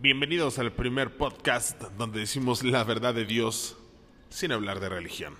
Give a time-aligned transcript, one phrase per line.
[0.00, 3.74] Bienvenidos al primer podcast donde decimos la verdad de Dios
[4.30, 5.34] sin hablar de religión.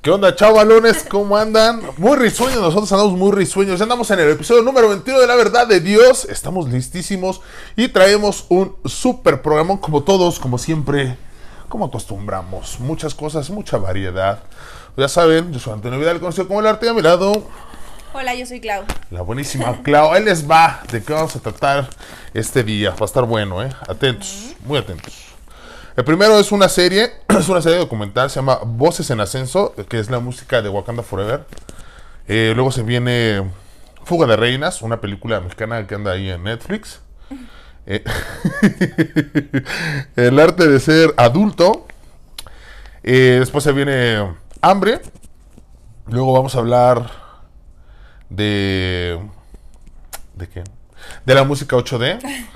[0.00, 1.04] ¿Qué onda, chavalones?
[1.10, 1.82] ¿Cómo andan?
[1.98, 3.80] Muy risueños, nosotros andamos muy risueños.
[3.80, 6.24] Andamos en el episodio número 21 de La Verdad de Dios.
[6.26, 7.40] Estamos listísimos
[7.74, 11.18] y traemos un super programa como todos, como siempre,
[11.68, 12.78] como acostumbramos.
[12.78, 14.44] Muchas cosas, mucha variedad.
[14.96, 17.02] Ya saben, yo soy Antonio Vidal, conocido como el arte, a mi
[18.16, 18.84] Hola, yo soy Clau.
[19.10, 20.12] la buenísima Clau.
[20.12, 21.88] Ahí les va de qué vamos a tratar
[22.32, 22.90] este día.
[22.90, 23.70] Va a estar bueno, ¿eh?
[23.88, 25.34] Atentos, muy atentos.
[25.96, 29.98] El primero es una serie, es una serie documental, se llama Voces en Ascenso, que
[29.98, 31.44] es la música de Wakanda Forever.
[32.28, 33.50] Eh, luego se viene
[34.04, 37.00] Fuga de Reinas, una película mexicana que anda ahí en Netflix.
[37.84, 38.04] Eh,
[40.14, 41.88] el arte de ser adulto.
[43.02, 45.00] Eh, después se viene Hambre.
[46.06, 47.23] Luego vamos a hablar
[48.28, 49.20] de...
[50.34, 50.64] ¿De qué?
[51.24, 52.18] De la música 8D.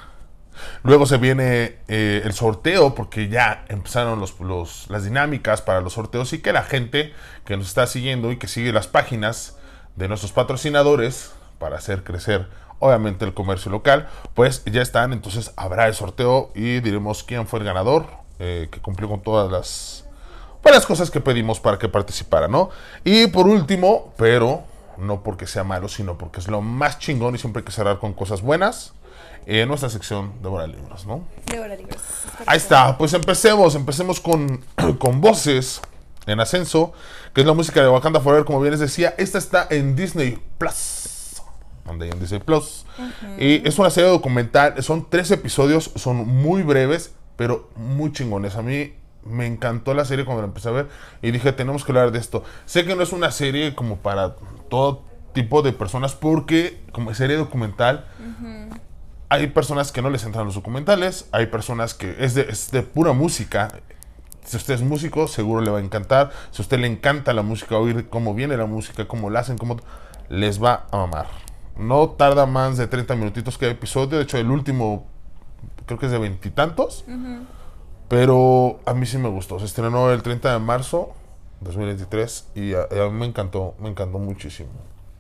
[0.83, 5.93] Luego se viene eh, el sorteo, porque ya empezaron los, los- las dinámicas para los
[5.95, 7.13] sorteos y que la gente
[7.45, 9.57] que nos está siguiendo y que sigue las páginas
[9.97, 12.49] de nuestros patrocinadores para hacer crecer,
[12.79, 15.13] obviamente, el comercio local, pues ya están.
[15.13, 18.07] Entonces habrá el sorteo y diremos quién fue el ganador,
[18.39, 20.05] eh, que cumplió con todas las,
[20.63, 22.71] pues, las cosas que pedimos para que participara, ¿no?
[23.05, 24.65] Y por último, pero
[24.99, 27.99] no porque sea malo, sino porque es lo más chingón y siempre hay que cerrar
[27.99, 28.95] con cosas buenas.
[29.47, 31.25] En nuestra sección de Bora Libros, ¿no?
[31.47, 31.97] Débora Libros.
[31.97, 32.47] es.
[32.47, 34.63] Ahí está, pues empecemos, empecemos con,
[34.99, 35.81] con voces
[36.27, 36.93] en ascenso,
[37.33, 40.39] que es la música de Wakanda Forever, como bien les decía, esta está en Disney
[40.59, 41.41] Plus,
[41.87, 42.85] ahí en Disney Plus,
[43.39, 48.63] y es una serie documental, son tres episodios, son muy breves, pero muy chingones, a
[48.63, 48.93] mí
[49.25, 50.89] me encantó la serie cuando la empecé a ver,
[51.23, 54.37] y dije, tenemos que hablar de esto, sé que no es una serie como para
[54.69, 55.03] todo
[55.33, 58.07] tipo de personas, porque como serie documental,
[59.29, 62.83] hay personas que no les entran los documentales, hay personas que es de, es de
[62.83, 63.69] pura música.
[64.45, 66.33] Si usted es músico, seguro le va a encantar.
[66.51, 69.59] Si a usted le encanta la música, oír cómo viene la música, cómo la hacen,
[69.59, 69.77] cómo
[70.31, 71.27] les va a mamar.
[71.77, 74.17] No tarda más de 30 minutitos cada episodio.
[74.17, 75.07] De hecho, el último
[75.85, 77.05] creo que es de veintitantos.
[78.09, 79.59] Pero a mí sí me gustó.
[79.59, 81.15] Se estrenó el 30 de marzo
[81.61, 84.71] 2023 y a, a mí me encantó, me encantó muchísimo.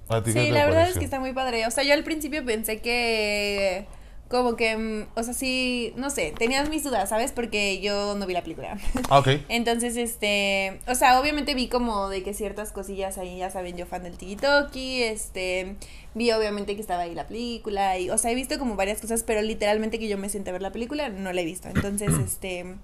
[0.08, 1.66] ¿A ti qué Sí, te la verdad es que está muy padre.
[1.66, 3.86] O sea, yo al principio pensé que.
[4.28, 4.76] Como que.
[4.76, 5.92] mm, O sea, sí.
[5.96, 7.32] No sé, tenía mis dudas, ¿sabes?
[7.32, 8.78] Porque yo no vi la película.
[9.08, 9.28] Ah, ok.
[9.48, 13.86] Entonces, este, o sea, obviamente vi como de que ciertas cosillas ahí, ya saben, yo
[13.86, 15.76] fan del Toki, este,
[16.14, 19.22] vi obviamente que estaba ahí la película y, o sea, he visto como varias cosas,
[19.22, 21.68] pero literalmente que yo me senté a ver la película, no la he visto.
[21.68, 22.76] Entonces, este,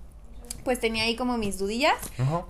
[0.64, 1.94] pues tenía ahí como mis dudillas,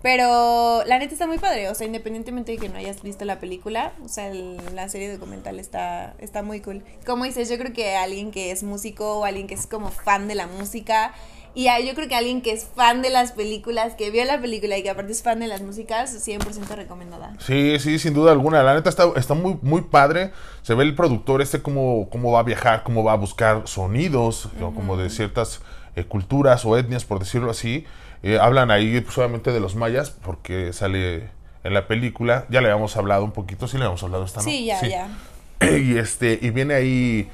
[0.02, 3.40] pero la neta está muy padre, o sea, independientemente de que no hayas visto la
[3.40, 6.84] película, o sea, el- la serie documental está, está muy cool.
[7.06, 10.28] Como dices, yo creo que alguien que es músico o alguien que es como fan
[10.28, 11.12] de la música,
[11.56, 14.76] y yo creo que alguien que es fan de las películas, que vio la película
[14.76, 17.36] y que aparte es fan de las músicas, 100% recomendada.
[17.38, 18.62] Sí, sí, sin duda alguna.
[18.64, 20.32] La neta está, está muy, muy padre.
[20.62, 24.48] Se ve el productor este cómo, cómo va a viajar, cómo va a buscar sonidos,
[24.58, 24.74] ¿no?
[24.74, 25.60] como de ciertas
[25.96, 27.84] eh, culturas o etnias, por decirlo así.
[28.22, 31.28] Eh, hablan ahí pues, obviamente de los mayas, porque sale
[31.62, 32.46] en la película.
[32.48, 34.44] Ya le habíamos hablado un poquito, sí le habíamos hablado esta, ¿no?
[34.44, 35.08] Sí, ya, ya.
[35.78, 37.28] y este y viene ahí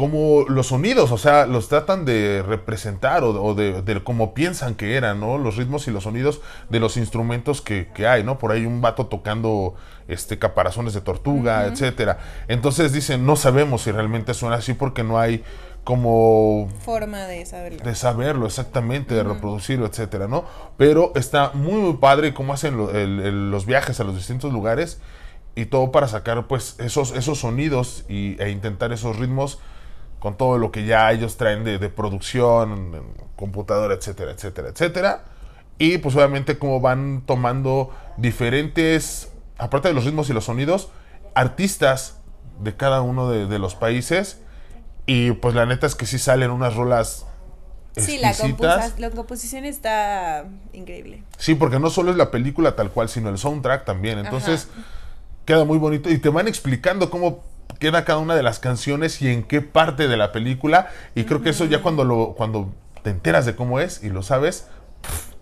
[0.00, 4.74] como los sonidos, o sea, los tratan de representar o, o de, de cómo piensan
[4.74, 5.36] que eran, ¿no?
[5.36, 6.40] Los ritmos y los sonidos
[6.70, 8.38] de los instrumentos que, que hay, ¿no?
[8.38, 9.74] Por ahí un vato tocando
[10.08, 12.18] este caparazones de tortuga, etcétera.
[12.48, 15.44] Entonces dicen, no sabemos si realmente suena así porque no hay
[15.84, 17.82] como Forma de saberlo.
[17.84, 20.44] de saberlo exactamente, de reproducirlo, etcétera, ¿no?
[20.76, 24.52] Pero está muy, muy padre cómo hacen lo- el- el- los viajes a los distintos
[24.52, 25.00] lugares
[25.54, 29.58] y todo para sacar, pues, esos, esos sonidos y, e intentar esos ritmos
[30.20, 33.02] con todo lo que ya ellos traen de, de producción,
[33.36, 35.24] computadora, etcétera, etcétera, etcétera.
[35.78, 40.90] Y pues obviamente cómo van tomando diferentes, aparte de los ritmos y los sonidos,
[41.34, 42.18] artistas
[42.60, 44.42] de cada uno de, de los países.
[45.12, 47.26] Y pues la neta es que sí salen unas rolas
[47.96, 51.24] Sí, la, composición está increíble.
[51.36, 54.20] Sí, porque no solo es la película tal cual, sino el soundtrack también.
[54.20, 54.68] Entonces,
[55.44, 57.42] queda muy bonito y te van explicando cómo
[57.80, 60.90] queda cada una de las canciones y en qué parte de la película.
[61.16, 62.72] Y creo que eso ya cuando lo cuando
[63.02, 64.68] te enteras de cómo es y lo sabes,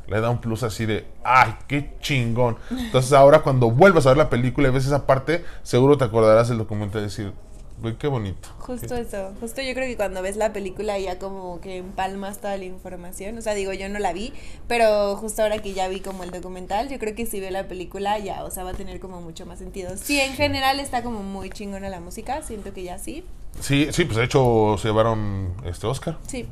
[0.06, 2.56] le da un plus así de, ay, qué chingón.
[2.71, 6.49] Entonces ahora cuando vuelvas a ver la película y ves esa parte, seguro te acordarás
[6.49, 7.35] del documento y decir,
[7.99, 8.49] qué bonito.
[8.59, 12.57] Justo eso, justo yo creo que cuando ves la película ya como que empalmas toda
[12.57, 14.33] la información, o sea, digo, yo no la vi,
[14.67, 17.69] pero justo ahora que ya vi como el documental, yo creo que si veo la
[17.69, 19.97] película ya, o sea, va a tener como mucho más sentido.
[19.97, 23.25] Sí, en general está como muy chingona la música, siento que ya sí.
[23.61, 26.47] Sí, sí, pues de hecho se llevaron este Oscar, Sí.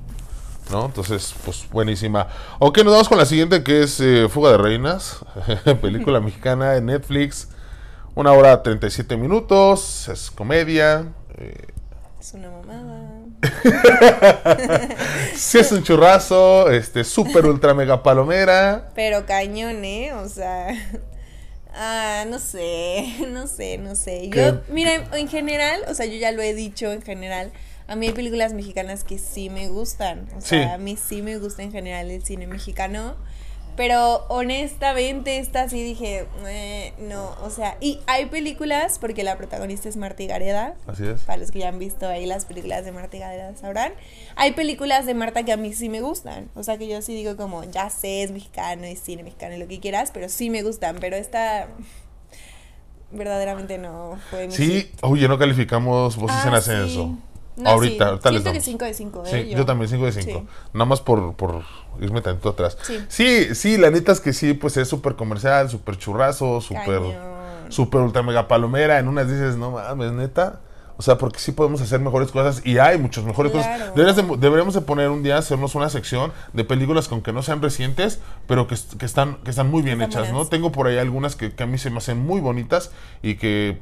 [0.71, 0.87] ¿no?
[0.87, 2.29] Entonces, pues buenísima.
[2.59, 5.21] Ok, nos vamos con la siguiente que es eh, Fuga de Reinas,
[5.81, 7.49] película mexicana en Netflix.
[8.17, 11.05] Una hora 37 minutos, es comedia.
[11.39, 11.55] eh,
[12.19, 13.11] Es una mamada.
[15.37, 18.89] sí es un churrazo, este, super ultra mega palomera.
[18.95, 20.13] Pero cañón, ¿eh?
[20.15, 20.69] O sea.
[21.75, 24.31] Ah, no sé, no sé, no sé.
[24.31, 27.53] Yo, mira, en general, o sea, yo ya lo he dicho en general.
[27.87, 30.27] A mí hay películas mexicanas que sí me gustan.
[30.35, 30.71] O sea, Sí.
[30.73, 33.17] a mí sí me gusta en general el cine mexicano.
[33.77, 39.89] Pero honestamente, esta sí dije, "Eh, no, o sea, y hay películas, porque la protagonista
[39.89, 41.21] es Marta Gareda, Así es.
[41.25, 43.93] para los que ya han visto ahí las películas de Marta Gareda sabrán.
[44.35, 46.49] Hay películas de Marta que a mí sí me gustan.
[46.55, 49.59] O sea que yo sí digo como, ya sé, es mexicano, es cine mexicano y
[49.59, 50.97] lo que quieras, pero sí me gustan.
[50.99, 51.69] Pero esta
[53.13, 54.99] verdaderamente no fue mi Sí, hit.
[55.03, 57.17] oye, no calificamos voces Ah, en sí.
[57.57, 58.11] No, ahorita, sí.
[58.11, 58.65] ahorita les Siento que damos.
[58.65, 59.45] 5 de 5, ¿eh?
[59.49, 60.31] Sí, yo, también 5 de 5.
[60.31, 60.47] Sí.
[60.75, 61.63] Nada más por, por
[62.01, 62.77] irme tanto atrás.
[62.83, 62.99] Sí.
[63.09, 67.01] sí, sí, la neta es que sí, pues es súper comercial, súper churrazo, súper
[67.69, 68.99] súper ultra mega palomera.
[68.99, 70.61] En unas dices, no mames, neta.
[70.99, 73.67] O sea, porque sí podemos hacer mejores cosas y hay muchas mejores cosas.
[73.67, 74.15] Claro.
[74.15, 77.61] De- deberíamos de poner un día, hacernos una sección de películas con que no sean
[77.61, 80.47] recientes, pero que, que están, que están muy bien hechas, ¿no?
[80.47, 82.93] Tengo por ahí algunas que, que a mí se me hacen muy bonitas
[83.23, 83.79] y que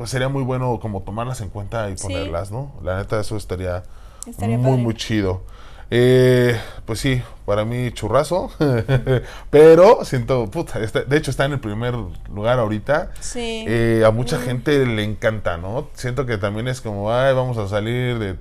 [0.00, 2.04] pues sería muy bueno como tomarlas en cuenta y Sí.
[2.04, 2.72] ponerlas, ¿no?
[2.82, 3.82] La neta, eso estaría,
[4.26, 4.82] Estaría muy, padre.
[4.82, 5.42] muy chido.
[5.90, 8.50] Eh, pues sí, para mí churrazo,
[9.50, 11.94] pero siento, puta, está- de hecho está en el primer
[12.32, 13.10] lugar ahorita.
[13.20, 13.66] Sí.
[13.68, 15.88] Eh, a mucha gente le encanta, ¿no?
[15.92, 18.36] Siento que también es como, ay, vamos a salir de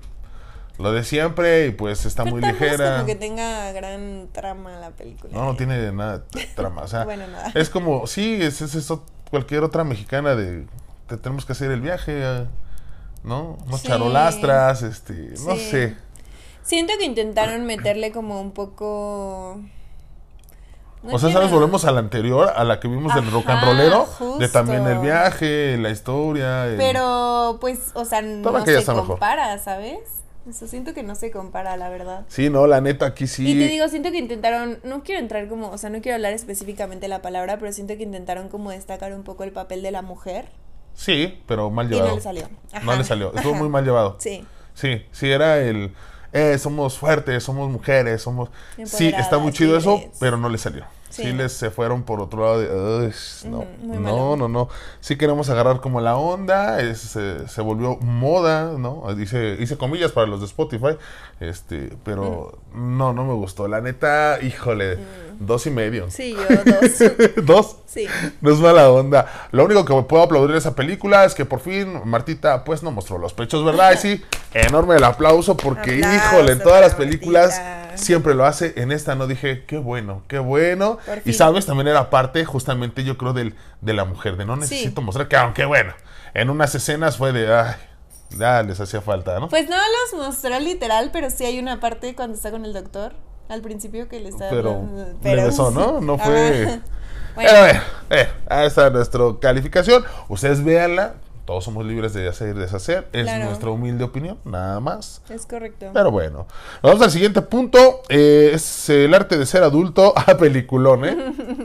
[0.78, 2.94] lo de siempre y pues está Pero muy tampoco es ligera.
[2.96, 5.34] como que tenga gran trama la película.
[5.34, 6.24] No, no tiene nada
[6.56, 6.84] trama.
[6.84, 7.52] O sea, Bueno, nada.
[7.54, 10.66] es como, sí, es, es eso, cualquier otra mexicana de,
[11.10, 12.46] te tenemos que hacer el viaje, eh,
[13.24, 13.58] ¿no?
[13.68, 13.88] Unos Sí.
[13.90, 15.96] charolastras, este, no sé.
[16.64, 19.60] Siento que intentaron meterle como un poco.
[21.02, 21.50] no o sea, ¿sabes?
[21.50, 24.06] Volvemos a la anterior, a la que vimos del rock and rollero,
[24.38, 26.68] de también el viaje, la historia.
[26.68, 29.08] el- Pero, pues, o sea, no se mejor.
[29.08, 30.00] compara, ¿sabes?
[30.48, 32.26] O sea, siento que no se compara, la verdad.
[32.28, 33.48] Sí, no, la neta, aquí sí.
[33.50, 36.34] Y te digo, siento que intentaron, no quiero entrar como, o sea, no quiero hablar
[36.34, 40.02] específicamente la palabra, pero siento que intentaron como destacar un poco el papel de la
[40.02, 40.48] mujer
[41.00, 42.10] Sí, pero mal y llevado.
[42.10, 42.50] no le salió.
[42.84, 43.62] No le salió, estuvo ajá.
[43.62, 44.18] muy mal llevado.
[44.20, 44.46] Sí.
[44.74, 45.94] Sí, sí, era el.
[46.34, 48.50] Eh, somos fuertes, somos mujeres, somos.
[48.86, 50.84] Sí, está muy chido eso, pero no le salió.
[51.10, 51.32] Sí, Sí.
[51.32, 53.08] les se fueron por otro lado de.
[53.08, 53.66] "Uy, no,
[54.00, 54.68] no, no, no.
[55.00, 59.04] Sí queremos agarrar como la onda, es, se, se volvió moda, ¿no?
[59.16, 60.98] Dice, hice comillas para los de Spotify,
[61.40, 63.68] este, pero no, no me gustó.
[63.68, 65.00] La neta, híjole,
[65.40, 66.12] dos y medio.
[66.12, 67.46] Sí, yo dos.
[67.46, 67.76] dos.
[67.86, 68.06] Sí.
[68.42, 69.50] No es mala onda.
[69.52, 72.92] Lo único que puedo aplaudir de esa película es que por fin Martita pues no
[72.92, 73.94] mostró los pechos, ¿verdad?
[73.94, 77.98] Y sí, enorme el aplauso porque, Aplauso híjole, en todas las películas Martita.
[77.98, 78.74] siempre lo hace.
[78.76, 81.00] En esta no dije, qué bueno, qué bueno.
[81.26, 85.02] Y sabes, también era parte justamente yo creo del, de la mujer, de no necesito
[85.02, 85.94] mostrar que aunque bueno,
[86.34, 87.76] en unas escenas fue de, ay,
[88.38, 89.50] ya les hacía falta, ¿no?
[89.50, 93.14] Pues no los mostró literal, pero sí hay una parte cuando está con el doctor.
[93.50, 96.00] Al principio que le está Pero hablando, le besó, ¿no?
[96.02, 96.80] No fue...
[97.36, 97.80] Bueno, bueno,
[98.10, 100.04] eh, ahí está nuestra calificación.
[100.28, 101.14] Ustedes véanla.
[101.46, 103.08] Todos somos libres de hacer y deshacer.
[103.14, 103.46] Es Claro.
[103.46, 105.22] nuestra humilde opinión, nada más.
[105.30, 105.88] es correcto.
[105.94, 106.48] Pero bueno,
[106.84, 108.02] vamos al siguiente punto.
[108.10, 110.14] eh, es el arte de ser adulto.
[110.28, 111.18] Ah, peliculón, ¿eh?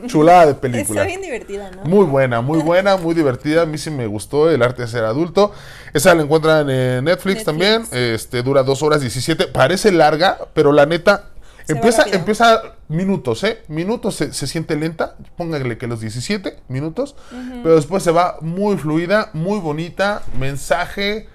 [0.07, 1.01] Chulada de película.
[1.01, 1.83] Está bien divertida, ¿no?
[1.83, 3.63] Muy buena, muy buena, muy divertida.
[3.63, 5.51] A mí sí me gustó el arte de ser adulto.
[5.93, 7.43] Esa la encuentran en Netflix, Netflix.
[7.43, 7.85] también.
[7.91, 9.47] Este dura dos horas 17.
[9.47, 11.25] Parece larga, pero la neta.
[11.67, 13.63] Empieza, empieza minutos, ¿eh?
[13.67, 15.15] Minutos se, se siente lenta.
[15.35, 17.15] Póngale que los 17 minutos.
[17.63, 20.23] Pero después se va muy fluida, muy bonita.
[20.39, 21.27] Mensaje.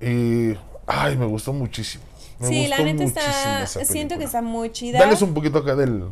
[0.00, 0.54] Y.
[0.86, 2.04] Ay, me gustó muchísimo.
[2.38, 3.66] Me sí, la neta está.
[3.66, 4.98] Siento que está muy chida.
[4.98, 6.04] Dales un poquito acá del.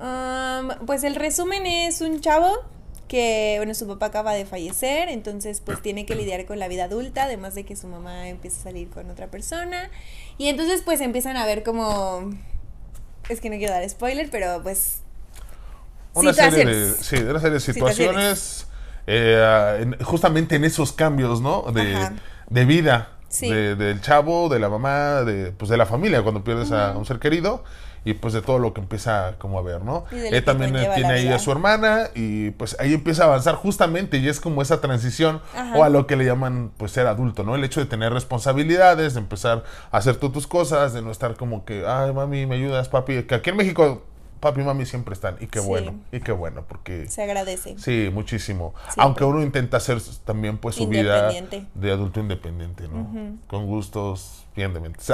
[0.00, 2.64] Um, pues el resumen es un chavo
[3.08, 6.84] que, bueno, su papá acaba de fallecer, entonces pues tiene que lidiar con la vida
[6.84, 9.90] adulta, además de que su mamá empieza a salir con otra persona.
[10.38, 12.30] Y entonces pues empiezan a ver como...
[13.28, 15.00] Es que no quiero dar spoiler, pero pues...
[16.14, 18.66] Una serie de, sí, de una serie de situaciones, Situaciones.
[19.08, 21.62] eh, en- justamente en esos cambios, ¿no?
[21.72, 22.08] De,
[22.50, 23.50] de vida Sí.
[23.50, 27.04] de- del chavo, de la mamá, de, pues de la familia cuando pierdes a un
[27.04, 27.64] ser querido
[28.04, 30.04] y pues de todo lo que empieza como a ver, ¿no?
[30.12, 31.36] Él también eh, tiene ahí vida.
[31.36, 35.40] a su hermana y pues ahí empieza a avanzar justamente y es como esa transición
[35.54, 35.76] Ajá.
[35.76, 37.54] o a lo que le llaman pues ser adulto, ¿no?
[37.54, 41.36] El hecho de tener responsabilidades, de empezar a hacer tú tus cosas, de no estar
[41.36, 44.02] como que, ay mami, me ayudas, papi, que aquí en México
[44.44, 45.66] papi y mami siempre están y qué Sí.
[45.66, 47.08] bueno, y qué bueno, porque...
[47.08, 47.74] Se agradece.
[47.78, 48.74] Sí, muchísimo.
[48.84, 49.02] Siempre.
[49.02, 51.66] Aunque uno intenta hacer también pues su vida Independiente.
[51.74, 53.36] de adulto independiente, ¿no?
[53.48, 55.10] Con gustos bien dementes.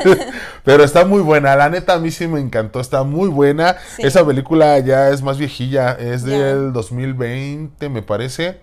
[0.64, 3.76] Pero está muy buena, la neta a mí sí me encantó, está muy buena.
[3.96, 4.02] Sí.
[4.02, 8.60] Esa película ya es más viejilla, es del 2020 me parece.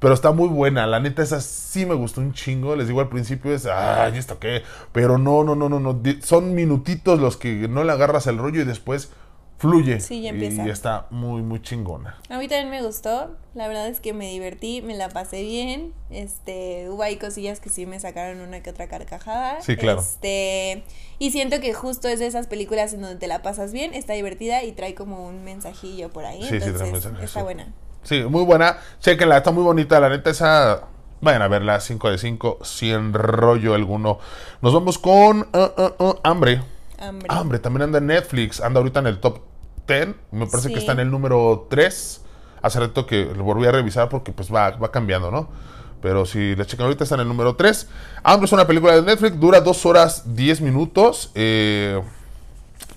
[0.00, 2.76] Pero está muy buena, la neta esa sí me gustó un chingo.
[2.76, 4.62] Les digo al principio es, ay, ¿esto qué?
[4.92, 6.00] Pero no, no, no, no, no.
[6.22, 9.10] Son minutitos los que no le agarras el rollo y después
[9.58, 10.00] fluye.
[10.00, 10.66] Sí, ya empieza.
[10.66, 12.16] Y está muy, muy chingona.
[12.30, 15.92] A mí también me gustó, la verdad es que me divertí, me la pasé bien,
[16.10, 19.60] este, hubo ahí cosillas que sí me sacaron una que otra carcajada.
[19.60, 20.00] Sí, claro.
[20.00, 20.84] Este,
[21.18, 24.12] y siento que justo es de esas películas en donde te la pasas bien, está
[24.12, 27.40] divertida y trae como un mensajillo por ahí, Sí, sí, trae está sí.
[27.40, 27.72] buena.
[28.04, 28.78] Sí, muy buena.
[29.00, 30.00] Chequenla, está muy bonita.
[30.00, 30.84] La neta, esa.
[31.20, 34.20] Vayan a verla, 5 de 5, sin rollo alguno.
[34.62, 36.62] Nos vamos con uh, uh, uh, Hambre.
[36.96, 37.26] Hambre.
[37.28, 38.60] Hambre, también anda en Netflix.
[38.60, 39.40] Anda ahorita en el top
[39.88, 40.08] 10.
[40.30, 40.74] Me parece Sí.
[40.74, 42.20] que está en el número 3.
[42.62, 45.48] Hace rato que lo volví a revisar porque pues va, va cambiando, ¿no?
[46.02, 47.88] Pero si la checan ahorita está en el número 3.
[48.22, 51.32] Hambre es una película de Netflix, dura 2 horas 10 minutos.
[51.34, 52.00] Eh,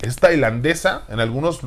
[0.02, 1.02] es tailandesa.
[1.08, 1.58] En algunas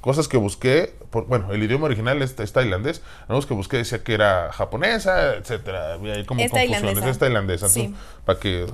[0.00, 2.98] cosas que busqué, por- bueno, el idioma original es, es tailandés.
[2.98, 5.94] En algunos que busqué decía que era japonesa, etcétera.
[5.94, 6.50] Ahí como Es confusiones.
[6.52, 7.10] tailandesa.
[7.10, 7.68] Es tailandesa.
[7.68, 7.80] Sí.
[7.82, 8.66] entonces, para que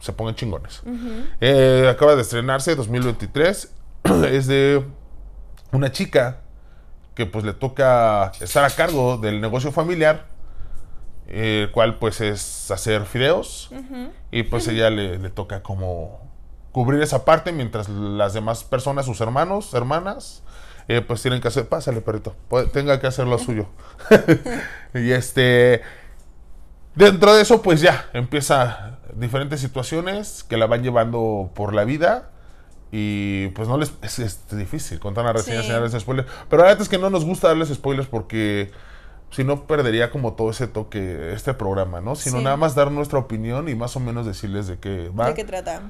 [0.00, 0.82] se pongan chingones.
[1.40, 3.70] Eh, acaba de estrenarse 2023.
[4.30, 4.84] es de
[5.72, 6.40] una chica
[7.14, 10.26] que pues le toca estar a cargo del negocio familiar,
[11.28, 13.70] el cual pues es hacer fideos
[14.30, 16.26] y pues ella le, le toca como
[16.72, 20.42] cubrir esa parte mientras las demás personas, sus hermanos, hermanas,
[20.88, 22.36] eh, pues tienen que hacer, pásale perrito,
[22.72, 23.66] tenga que hacer lo suyo.
[24.94, 25.80] y este,
[26.94, 32.30] dentro de eso pues ya empieza diferentes situaciones que la van llevando por la vida.
[32.92, 35.64] Y pues no les es, es difícil contar una reseña Sí.
[35.64, 36.28] sin darles spoilers.
[36.48, 38.70] Pero la verdad es que no nos gusta darles spoilers porque
[39.30, 42.14] si no perdería como todo ese toque este programa, ¿no?
[42.14, 42.44] Sino Sí.
[42.44, 45.26] nada más dar nuestra opinión y más o menos decirles de qué va.
[45.28, 45.82] ¿De qué trata?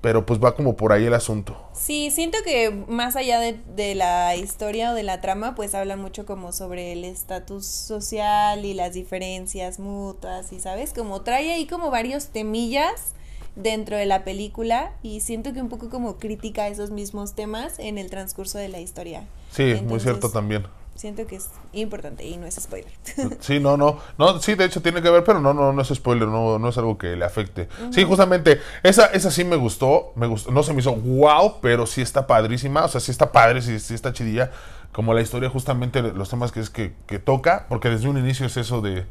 [0.00, 1.62] Pero pues va como por ahí el asunto.
[1.74, 5.96] Sí, siento que más allá de, de la historia o de la trama, pues habla
[5.96, 10.94] mucho como sobre el estatus social y las diferencias mutuas y, ¿sabes?
[10.94, 13.12] Como trae ahí como varios temillas
[13.56, 17.98] dentro de la película y siento que un poco como critica esos mismos temas en
[17.98, 19.24] el transcurso de la historia.
[19.50, 20.66] Sí, muy cierto también.
[20.94, 22.92] Siento que es importante y no es spoiler.
[23.40, 25.88] Sí, no, no, no, sí, de hecho tiene que ver, pero no, no, no es
[25.88, 27.68] spoiler, no, no es algo que le afecte.
[27.90, 31.86] Sí, justamente, esa, esa sí me gustó, me gustó, no se me hizo wow, pero
[31.86, 34.50] sí está padrísima, o sea, sí está padre, sí, sí está chidilla,
[34.92, 38.44] como la historia justamente, los temas que es que, que toca, porque desde un inicio
[38.44, 39.06] es eso de,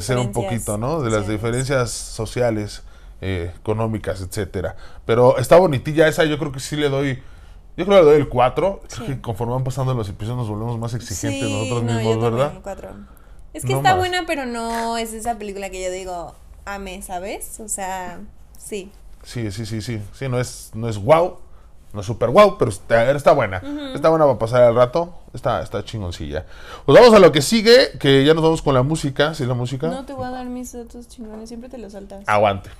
[0.00, 1.00] ser un poquito, ¿no?
[1.00, 2.82] De las diferencias sociales,
[3.20, 4.76] eh, económicas, etcétera.
[5.06, 7.22] Pero está bonitilla esa, yo creo que sí le doy...
[7.76, 8.80] Yo creo que le doy el 4.
[8.88, 9.12] Creo Sí.
[9.14, 12.12] que conforme van pasando los episodios nos volvemos más exigentes Sí, nosotros no, yo mismos,
[12.14, 12.52] también, ¿verdad?
[12.56, 12.90] el cuatro.
[13.54, 13.98] Es que No está más.
[13.98, 16.34] buena, pero no es esa película que yo digo,
[16.66, 17.58] ame, ¿sabes?
[17.60, 18.20] O sea,
[18.58, 18.90] sí.
[19.22, 20.00] Sí, sí, sí, sí.
[20.12, 21.38] Sí, no es, no es wow,
[21.92, 23.62] no es super wow, pero está, está buena.
[23.94, 25.14] Está buena para pasar el rato.
[25.32, 26.44] Está, está chingoncilla.
[26.86, 29.32] Pues vamos a lo que sigue, que ya nos vamos con la música.
[29.34, 29.88] ¿Sí la música?
[29.88, 32.24] No te voy a dar mis datos chingones, siempre te los saltas.
[32.28, 32.70] Aguante.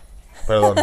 [0.47, 0.77] Perdón.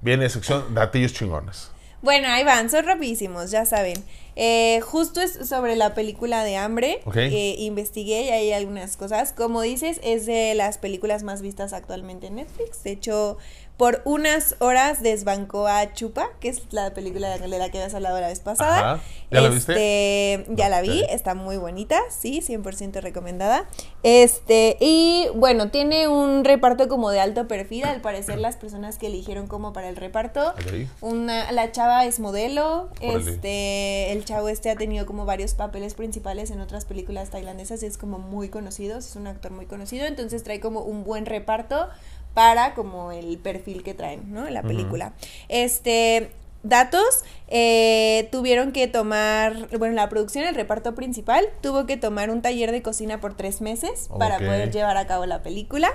[0.00, 1.70] Viene sección datillos chingones.
[2.02, 4.02] Bueno, ahí van, son rapidísimos, ya saben.
[4.34, 7.00] Eh, justo es sobre la película de hambre.
[7.14, 9.32] Eh, investigué y hay algunas cosas.
[9.32, 12.82] Como dices, es de las películas más vistas actualmente en Netflix.
[12.82, 13.38] De hecho,
[13.76, 18.20] por unas horas desbancó a Chupa, que es la película de la que habías hablado
[18.20, 18.92] la vez pasada.
[18.94, 19.02] Ajá.
[19.30, 19.72] ¿Ya la viste?
[19.72, 21.08] Este, ya la vi, Ok.
[21.10, 23.66] está muy bonita, sí, 100% recomendada.
[24.02, 29.06] Este, y bueno, tiene un reparto como de alto perfil, al parecer las personas que
[29.06, 30.50] eligieron como para el reparto.
[30.50, 30.86] Ok.
[31.00, 33.30] Una, la chava es modelo, Órale.
[33.32, 37.86] este, el chavo este ha tenido como varios papeles principales en otras películas tailandesas y
[37.86, 41.88] es como muy conocido, es un actor muy conocido, entonces trae como un buen reparto
[42.34, 44.46] para como el perfil que traen, ¿no?
[44.46, 45.12] En la película.
[45.48, 46.30] Este,
[46.62, 52.42] datos, eh, tuvieron que tomar, bueno, la producción, el reparto principal, tuvo que tomar un
[52.42, 55.90] taller de cocina por tres meses para poder llevar a cabo la película.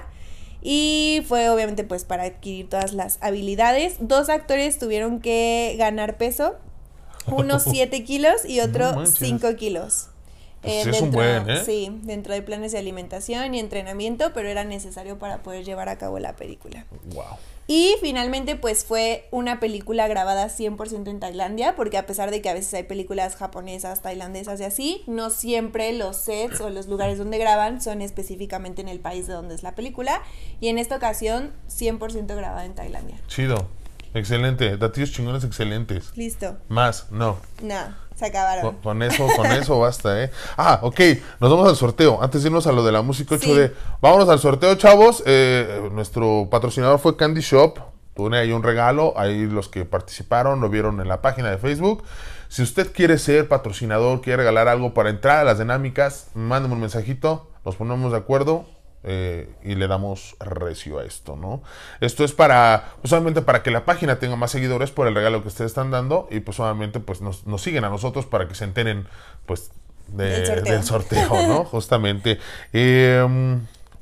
[0.61, 3.95] Y fue obviamente pues para adquirir todas las habilidades.
[3.99, 6.55] Dos actores tuvieron que ganar peso,
[7.27, 9.15] unos 7 kilos y otro manches.
[9.19, 10.09] 5 kilos.
[10.61, 11.63] Pues sí es un buen, ¿eh?
[11.63, 15.97] Sí, dentro de planes de alimentación y entrenamiento, pero era necesario para poder llevar a
[15.97, 16.85] cabo la película.
[17.13, 17.37] Wow.
[17.69, 22.49] Y finalmente pues fue una película grabada 100% en Tailandia, porque a pesar de que
[22.49, 27.17] a veces hay películas japonesas, tailandesas y así, no siempre los sets o los lugares
[27.17, 30.21] donde graban son específicamente en el país de donde es la película.
[30.61, 33.19] Y en esta ocasión 100% grabada en Tailandia.
[33.27, 33.67] Chido.
[34.17, 34.77] Excelente.
[34.77, 36.11] Datillos chingones excelentes.
[36.15, 36.57] Listo.
[36.67, 37.37] Más, no.
[37.61, 38.07] No.
[38.15, 38.63] Se acabaron.
[38.63, 40.31] Con, con eso, con eso basta, ¿eh?
[40.57, 40.99] Ah, ok.
[41.39, 42.21] Nos vamos al sorteo.
[42.21, 43.67] Antes de irnos a lo de la música 8D.
[43.67, 43.73] Sí.
[44.01, 45.21] Vámonos al sorteo, chavos.
[45.25, 47.77] Eh, nuestro patrocinador fue Candy Shop.
[48.15, 49.13] Tuve ahí un regalo.
[49.17, 52.03] Ahí los que participaron lo vieron en la página de Facebook.
[52.49, 56.79] Si usted quiere ser patrocinador, quiere regalar algo para entrar a las dinámicas, mándeme un
[56.79, 57.51] mensajito.
[57.65, 58.65] Nos ponemos de acuerdo.
[59.09, 61.61] Eh, y le damos recio a esto, ¿no?
[62.01, 65.41] Esto es para, pues solamente para que la página tenga más seguidores por el regalo
[65.41, 68.55] que ustedes están dando y pues solamente pues nos, nos siguen a nosotros para que
[68.55, 69.07] se enteren
[69.45, 69.71] pues
[70.07, 70.73] de- Del sorteo.
[70.73, 71.63] del sorteo, ¿no?
[71.71, 72.37] Justamente.
[72.73, 73.57] Eh,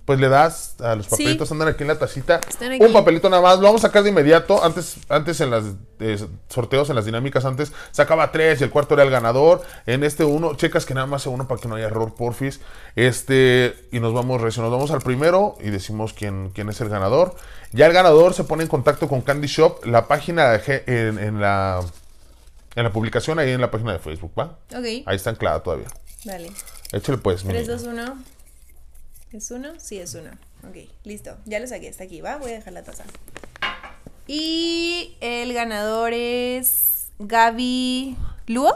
[0.06, 1.12] pues le das a los Sí.
[1.12, 2.40] papelitos, andan aquí en la tacita.
[2.48, 2.84] Están aquí.
[2.84, 4.64] Un papelito nada más, lo vamos a sacar de inmediato.
[4.64, 5.64] Antes, antes en las
[6.00, 9.64] eh, sorteos, en las dinámicas, antes sacaba tres y el cuarto era el ganador.
[9.88, 12.60] En este uno, checas que nada más sea uno para que no haya error, porfis.
[12.96, 16.90] Este, y nos vamos recio, nos vamos al primero y decimos quién, quién es el
[16.90, 17.36] ganador.
[17.72, 21.20] Ya el ganador se pone en contacto con Candy Shop, la página de G- en,
[21.20, 21.82] en la
[22.76, 24.58] en la publicación ahí en la página de Facebook, ¿va?
[24.72, 24.84] Ok.
[25.06, 25.88] Ahí está anclada todavía.
[26.26, 26.52] Dale.
[26.92, 27.78] Échale pues, mi 3, niña.
[27.80, 28.18] 2, 1.
[29.32, 29.70] ¿Es uno?
[29.78, 30.32] Sí, es uno.
[30.68, 31.38] Ok, listo.
[31.46, 32.38] Ya lo saqué, está aquí, ¿va?
[32.38, 33.04] Voy a dejar la taza.
[34.28, 38.18] Y el ganador es Gaby
[38.48, 38.74] Luo.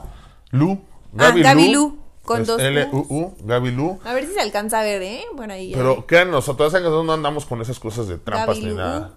[0.51, 0.81] Lu.
[1.17, 3.99] Ah, Gaby Lu, con Es dos L-U-U, Gaby Lu.
[4.03, 5.23] A ver si se alcanza a ver, ¿eh?
[5.35, 5.77] Bueno, ahí ya.
[5.77, 8.75] Pero créanos, nosotros nosotros no andamos con esas cosas de trampas Gaby ni Lu.
[8.75, 9.13] nada.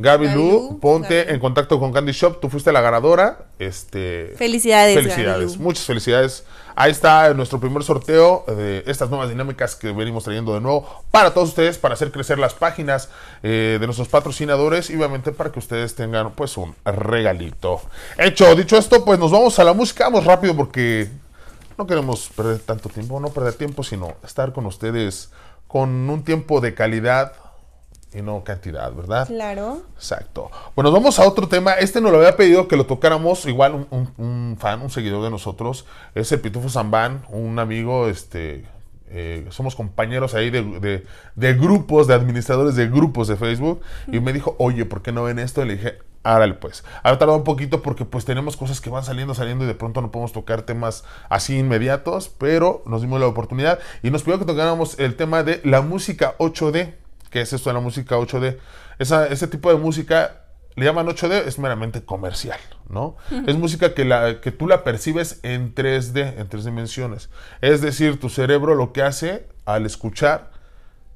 [0.00, 1.34] Gaby Gaby Lu, Lu, ponte Gaby.
[1.34, 2.40] en contacto con Candy Shop.
[2.40, 3.44] Tú fuiste la ganadora.
[3.58, 5.52] Este, Felicidades, Felicidades.
[5.52, 5.62] Gaby.
[5.62, 6.44] Muchas felicidades.
[6.74, 11.34] Ahí está nuestro primer sorteo de estas nuevas dinámicas que venimos trayendo de nuevo para
[11.34, 13.10] todos ustedes, para hacer crecer las páginas
[13.42, 17.82] eh, de nuestros patrocinadores y obviamente para que ustedes tengan pues un regalito.
[18.16, 20.04] Hecho, dicho esto, pues nos vamos a la música.
[20.04, 21.10] Vamos rápido porque
[21.76, 25.30] no queremos perder tanto tiempo, no perder tiempo, sino estar con ustedes
[25.66, 27.32] con un tiempo de calidad
[28.12, 29.26] y no cantidad, ¿verdad?
[29.28, 29.82] Claro.
[29.94, 30.50] Exacto.
[30.74, 31.74] Bueno, vamos a otro tema.
[31.74, 33.46] Este nos lo había pedido que lo tocáramos.
[33.46, 35.86] Igual un, un- un fan, un seguidor de nosotros.
[36.14, 38.64] Es el Pitufo Zambán, un amigo, este.
[39.12, 41.04] eh, somos compañeros ahí de, de-
[41.36, 43.80] de grupos, de administradores de grupos de Facebook.
[44.10, 45.62] Y me dijo, oye, ¿por qué no ven esto?
[45.62, 46.84] Y le dije, árale pues.
[47.04, 50.00] Ha tardado un poquito porque pues tenemos cosas que van saliendo, saliendo y de pronto
[50.02, 52.28] no podemos tocar temas así inmediatos.
[52.28, 56.34] Pero nos dimos la oportunidad y nos pidió que tocáramos el tema de la música
[56.38, 56.94] 8D.
[57.30, 58.58] ¿Qué es esto de la música 8D?
[58.98, 60.42] Esa, ese tipo de música
[60.76, 63.16] le llaman 8D, es meramente comercial, ¿no?
[63.46, 67.28] Es música que, la, que tú la percibes en 3D, en tres dimensiones.
[67.60, 70.50] Es decir, tu cerebro lo que hace al escuchar,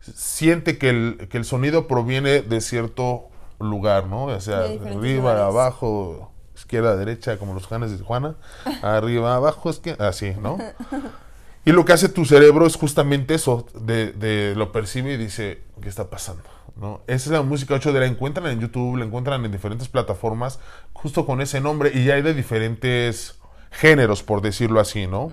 [0.01, 3.29] siente que el, que el sonido proviene de cierto
[3.61, 4.25] lugar, ¿no?
[4.25, 5.43] O sea, De arriba, lugares.
[5.43, 8.35] abajo, izquierda, derecha, como los janes de Tijuana,
[8.83, 10.59] arriba, abajo, izquierda, así, ¿no?
[11.65, 15.63] Y lo que hace tu cerebro es justamente eso, de, de lo percibe y dice,
[15.81, 16.43] ¿qué está pasando?
[16.77, 17.01] ¿No?
[17.07, 20.59] Esa es la música 8 de la encuentran en YouTube, la encuentran en diferentes plataformas,
[20.93, 23.39] justo con ese nombre, y ya hay de diferentes
[23.71, 25.31] géneros, por decirlo así, ¿no?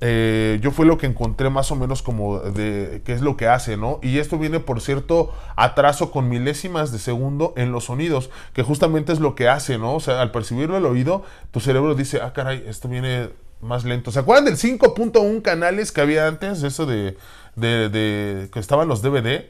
[0.00, 3.48] Eh, yo fue lo que encontré más o menos como de qué es lo que
[3.48, 4.00] hace, ¿no?
[4.02, 9.12] Y esto viene por cierto atraso con milésimas de segundo en los sonidos, que justamente
[9.12, 9.94] es lo que hace, ¿no?
[9.94, 13.30] O sea, al percibirlo al oído, tu cerebro dice, ah, caray, esto viene
[13.64, 14.10] más lento.
[14.12, 16.62] ¿Se acuerdan del 5.1 canales que había antes?
[16.62, 17.16] Eso de,
[17.56, 19.46] de, de- que estaban los DVD,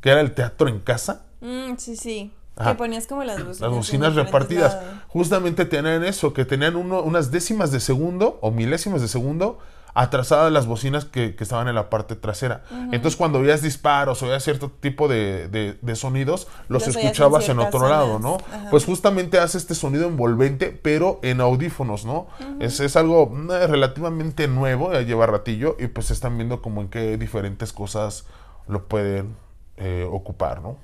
[0.00, 1.24] que era el teatro en casa.
[1.40, 2.32] Mm, sí, sí.
[2.56, 2.72] Ajá.
[2.72, 3.60] Que ponías como las bocinas.
[3.60, 4.74] Las bocinas repartidas.
[4.74, 4.94] lados.
[5.08, 9.58] Justamente tenían eso, que tenían uno- unas décimas de segundo o milésimas de segundo
[9.94, 12.64] atrasadas las bocinas que, que estaban en la parte trasera.
[12.92, 16.96] Entonces cuando veías disparos o veías cierto tipo de, de- de sonidos, los, Los oías
[16.96, 18.18] en escuchabas en, otro lado.
[18.18, 18.36] ¿no?
[18.52, 18.70] Ajá.
[18.70, 22.26] Pues justamente hace este sonido envolvente, pero en audífonos, ¿no?
[22.60, 26.88] es, es algo mm, relativamente nuevo, ya lleva ratillo, y pues están viendo como en
[26.88, 28.26] qué diferentes cosas
[28.66, 29.36] lo pueden
[29.76, 30.76] eh, ocupar, ¿no?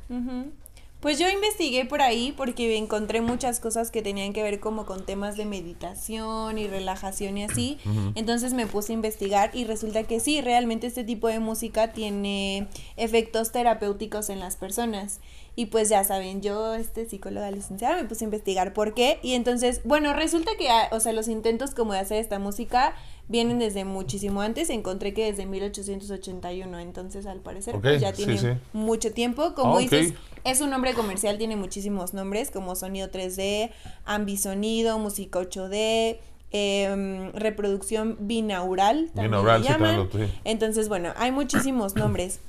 [1.01, 5.07] Pues yo investigué por ahí porque encontré muchas cosas que tenían que ver como con
[5.07, 7.79] temas de meditación y relajación y así.
[8.15, 12.69] Entonces me puse a investigar y resulta que sí, realmente este tipo de música tiene
[12.97, 15.21] efectos terapéuticos en las personas.
[15.61, 19.19] Y pues ya saben, yo, este psicóloga licenciada, me puse a investigar por qué.
[19.23, 22.95] Y entonces, bueno, resulta que, ah, o sea, los intentos como de hacer esta música
[23.29, 24.71] vienen desde muchísimo antes.
[24.71, 26.79] Encontré que desde 1881.
[26.79, 28.47] Entonces, al parecer, pues ya tiene sí.
[28.73, 29.53] mucho tiempo.
[29.55, 33.71] Como Ah, dices, es un nombre comercial, tiene muchísimos nombres, como sonido 3D,
[34.07, 36.21] ambisonido, música 8D,
[36.53, 39.11] em, reproducción binaural.
[39.15, 39.97] también Binaural, sí, llaman.
[39.99, 40.33] lo- sí.
[40.45, 42.41] Entonces, bueno, hay muchísimos nombres.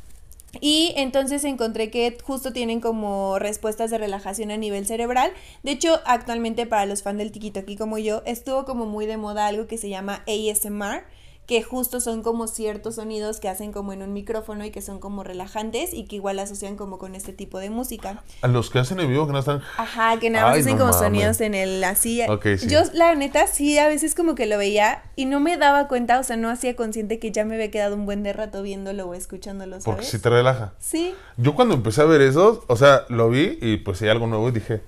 [0.59, 5.31] Y entonces encontré que justo tienen como respuestas de relajación a nivel cerebral.
[5.63, 9.47] De hecho, actualmente para los fans del TikTok como yo, estuvo como muy de moda
[9.47, 11.05] algo que se llama ASMR
[11.51, 15.01] que justo son como ciertos sonidos que hacen como en un micrófono y que son
[15.01, 18.23] como relajantes y que igual asocian como con este tipo de música.
[18.41, 19.61] A los que hacen en vivo que no están.
[19.75, 21.05] Ajá, que nada más Ay, hacen no como mames.
[21.05, 22.21] sonidos en el así.
[22.29, 22.69] Ok, sí.
[22.69, 26.21] Yo la neta sí a veces como que lo veía y no me daba cuenta,
[26.21, 29.09] o sea, no hacía consciente que ya me había quedado un buen de rato viéndolo
[29.09, 29.83] o escuchándolo, ¿sabes?
[29.83, 30.75] Porque si te relaja.
[30.79, 31.13] Sí.
[31.35, 34.47] Yo cuando empecé a ver eso, o sea, lo vi y pues hay algo nuevo
[34.47, 34.79] y dije,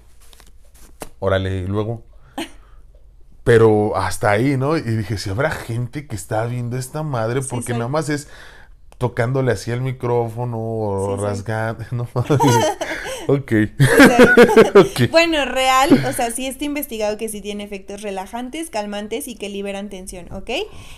[1.19, 2.03] órale, y luego.
[3.43, 4.77] Pero hasta ahí, ¿no?
[4.77, 7.77] Y dije, si habrá gente que está viendo esta madre, Sí, porque soy.
[7.77, 8.27] nada más es
[8.97, 11.83] tocándole así al micrófono o Sí, rasgando.
[11.91, 12.07] No,
[13.27, 13.51] ok.
[14.75, 15.11] O ok.
[15.11, 19.49] Bueno, real, o sea, sí está investigado que sí tiene efectos relajantes, calmantes y que
[19.49, 20.49] liberan tensión, ¿ok?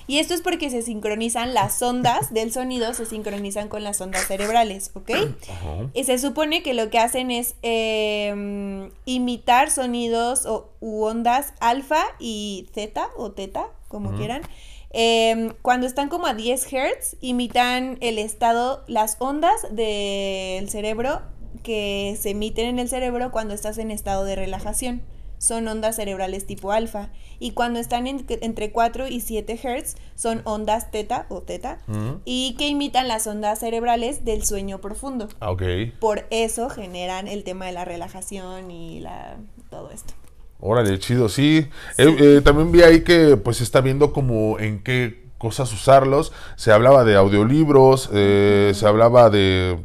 [0.07, 4.27] Y esto es porque se sincronizan las ondas del sonido, se sincronizan con las ondas
[4.27, 5.11] cerebrales, ¿ok?
[5.11, 5.89] Ajá.
[5.93, 12.03] Y se supone que lo que hacen es eh, imitar sonidos o, u ondas alfa
[12.19, 14.41] y zeta o teta, como quieran.
[14.97, 21.21] Eh, cuando están como a 10 Hz, imitan el estado, las ondas del cerebro
[21.65, 25.01] que se emiten en el cerebro cuando estás en estado de relajación.
[25.37, 27.09] Son ondas cerebrales tipo alfa.
[27.39, 31.79] Y cuando están en- entre 4 y 7 Hz, son ondas teta o teta.
[32.23, 35.27] Y que imitan las ondas cerebrales del sueño profundo.
[35.41, 35.63] Ah, Ok.
[35.99, 39.35] Por eso generan el tema de la relajación y la
[39.69, 40.13] todo esto.
[40.61, 41.67] Órale, chido, sí.
[41.97, 46.31] Eh, eh, también vi ahí que pues está viendo como en qué cosas usarlos.
[46.55, 49.77] Se hablaba de audiolibros, eh, se hablaba de,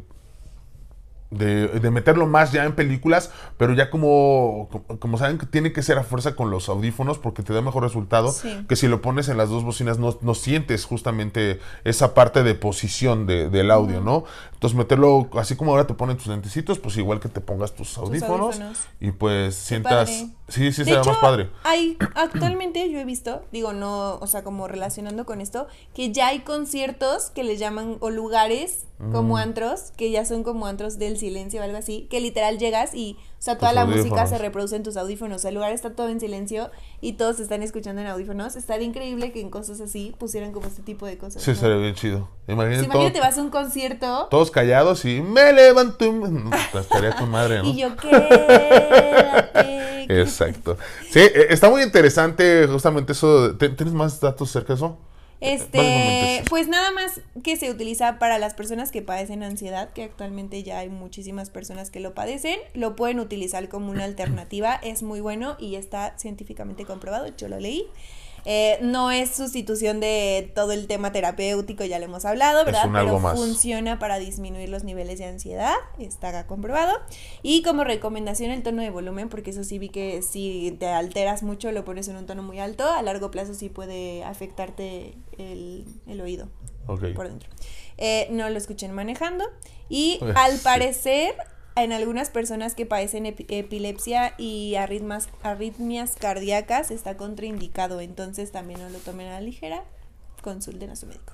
[1.31, 5.83] de de meterlo más ya en películas, pero ya como, como, saben que tiene que
[5.83, 8.65] ser a fuerza con los audífonos porque te da mejor resultado Sí.
[8.69, 12.55] que si lo pones en las dos bocinas no, no sientes justamente esa parte de
[12.55, 14.25] posición de- del audio, ¿no?
[14.55, 17.97] Entonces meterlo así como ahora te ponen tus lentecitos, pues igual que te pongas tus
[17.97, 18.79] audífonos, audífonos.
[19.01, 20.11] y pues sientas...
[20.11, 20.31] padre.
[20.51, 21.49] Sí, sí, De será hecho, más padre.
[21.65, 26.29] Hay, actualmente yo he visto, digo, no, o sea, como relacionando con esto, que ya
[26.29, 31.17] hay conciertos que les llaman, o lugares como antros, que ya son como antros del
[31.17, 34.77] silencio o algo así, que literal llegas y, o sea, toda la música se reproduce
[34.77, 37.63] en tus audífonos, o sea, el lugar está todo en silencio y todos se están
[37.63, 38.57] escuchando en audífonos.
[38.57, 41.43] Estaría increíble que en cosas así pusieran como este tipo de cosas.
[41.43, 41.55] Sí, ¿no?
[41.55, 42.29] estaría bien chido.
[42.47, 46.05] Imagínate, todo- imagínate, vas a un concierto todos callados y me levanto.
[46.05, 46.11] y
[46.71, 47.71] pues, estaría con madre, ¿no?
[47.71, 49.90] y yo, quédate.
[50.19, 50.77] Exacto.
[51.11, 53.57] Sí, eh, está muy interesante justamente eso.
[53.57, 54.99] ¿Tienes más datos cerca de eso?
[55.41, 60.63] Este, pues nada más que se utiliza para las personas que padecen ansiedad, que actualmente
[60.63, 65.21] ya hay muchísimas personas que lo padecen, lo pueden utilizar como una alternativa, es muy
[65.21, 67.87] bueno y está científicamente comprobado, yo lo leí.
[68.45, 72.89] Eh, no es sustitución de todo el tema terapéutico, ya lo hemos hablado, ¿verdad?
[72.89, 73.37] un algo Pero más.
[73.39, 76.93] funciona para disminuir los niveles de ansiedad, está comprobado.
[77.43, 81.43] Y como recomendación el tono de volumen, porque eso sí vi que si te alteras
[81.43, 85.85] mucho, lo pones en un tono muy alto, a largo plazo sí puede afectarte el,
[86.07, 86.49] el oído
[86.87, 87.49] por dentro.
[87.99, 89.45] Eh, no lo escuchen manejando.
[89.89, 90.61] Y al sí.
[90.65, 91.35] parecer,
[91.77, 98.01] en algunas personas que padecen epi- epilepsia y arritmas, arritmias cardíacas está contraindicado.
[98.01, 99.85] Entonces también no lo tomen a la ligera.
[100.43, 101.33] Consulten a su médico.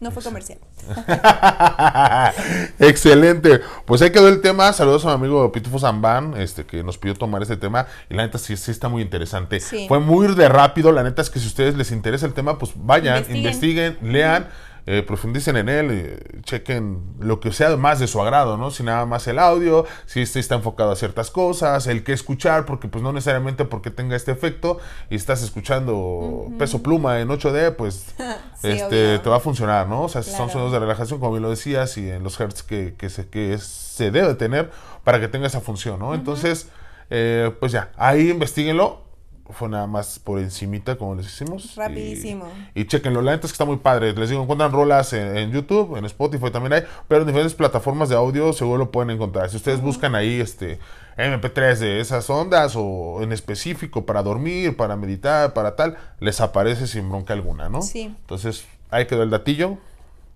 [0.00, 0.58] No fue comercial.
[2.78, 3.60] Excelente.
[3.84, 4.72] Pues ahí quedó el tema.
[4.72, 7.86] Saludos a mi amigo Pitufo Zambán, este, que nos pidió tomar este tema.
[8.08, 9.60] Y la neta sí, sí está muy interesante.
[9.60, 9.86] Sí.
[9.88, 10.92] Fue muy de rápido.
[10.92, 13.36] La neta es que si a ustedes les interesa el tema, pues vayan, Investiguen.
[13.42, 14.48] investiguen, lean.
[14.90, 18.70] Eh, profundicen en él, eh, chequen lo que sea más de su agrado, ¿no?
[18.70, 22.64] Si nada más el audio, si este está enfocado a ciertas cosas, el que escuchar,
[22.64, 24.78] porque pues no necesariamente porque tenga este efecto
[25.10, 28.06] y estás escuchando peso pluma en 8D, pues
[28.62, 29.20] Sí, este obvio.
[29.20, 30.02] te va a funcionar, ¿no?
[30.04, 32.94] O sea, son sonidos de relajación, como bien lo decías, y en los hertz que,
[32.96, 34.70] que, se, que es- se debe tener
[35.04, 36.14] para que tenga esa función, ¿no?
[36.14, 36.68] Entonces,
[37.10, 39.07] eh, pues ya, ahí investiguenlo.
[39.50, 41.64] Fue nada más por encimita, como les hicimos.
[41.76, 42.44] y- Rapidísimo.
[42.74, 44.12] Y, chequenlo, la neta es que está muy padre.
[44.12, 48.08] Les digo, encuentran rolas en, en YouTube, en Spotify también hay, pero en diferentes plataformas
[48.10, 49.48] de audio seguro lo pueden encontrar.
[49.48, 50.78] Si ustedes buscan ahí este
[51.16, 56.86] MP3 de esas ondas o en específico para dormir, para meditar, para tal, les aparece
[56.86, 57.82] sin bronca alguna, ¿no?
[57.82, 58.14] Sí.
[58.20, 59.78] Entonces, ahí quedó el datillo.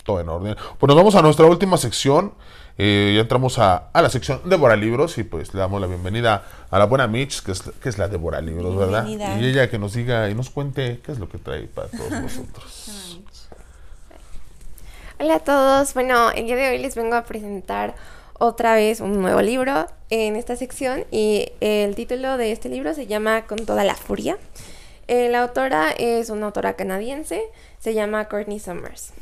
[0.02, 0.56] Todo en orden.
[0.78, 2.32] Pues nos vamos a nuestra última sección.
[2.78, 6.42] Eh, ya entramos a, a la sección Devora Libros y pues le damos la bienvenida
[6.70, 9.06] a la buena Mitch, que es, que es la Devora Libros, ¿verdad?
[9.06, 12.10] Y ella que nos diga y nos cuente qué es lo que trae para todos
[12.22, 13.20] nosotros.
[15.20, 15.94] Hola a todos.
[15.94, 17.94] Bueno, el día de hoy les vengo a presentar
[18.38, 23.06] otra vez un nuevo libro en esta sección y el título de este libro se
[23.06, 24.38] llama Con toda la furia.
[25.08, 27.42] Eh, la autora es una autora canadiense,
[27.78, 29.12] se llama Courtney Summers.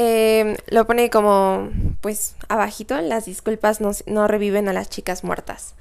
[0.00, 5.74] Eh, lo pone como, pues, abajito, las disculpas no, no reviven a las chicas muertas.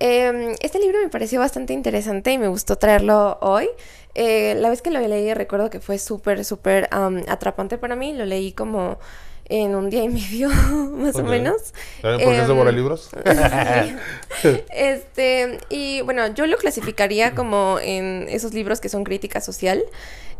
[0.00, 3.68] Eh, este libro me pareció bastante interesante y me gustó traerlo hoy.
[4.16, 8.12] Eh, la vez que lo leí recuerdo que fue súper, súper um, atrapante para mí.
[8.12, 8.98] Lo leí como
[9.44, 11.72] en un día y medio, más o menos.
[12.00, 13.10] ¿Saben por qué es Em, devora libros?
[14.70, 19.84] este, y bueno, yo lo clasificaría como en esos libros que son crítica social.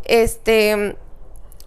[0.06, 0.96] Este,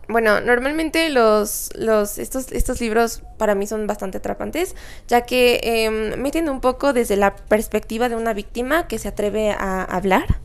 [0.07, 4.75] bueno, normalmente los, los, estos, estos libros para mí son bastante atrapantes,
[5.07, 9.51] ya que em, meten un poco desde la perspectiva de una víctima que se atreve
[9.51, 10.39] a hablar.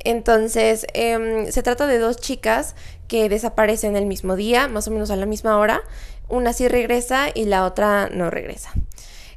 [0.00, 2.74] Entonces, em, se trata de dos chicas
[3.06, 5.82] que desaparecen el mismo día, más o menos a la misma hora.
[6.28, 8.72] Una sí regresa y la otra no regresa.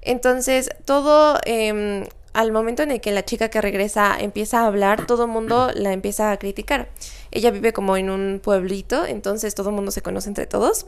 [0.02, 5.06] Entonces, todo em, al momento en el que la chica que regresa empieza a hablar,
[5.06, 6.90] todo el mundo la empieza a criticar.
[7.32, 10.86] Ella vive como en un pueblito, entonces todo el mundo se conoce entre todos.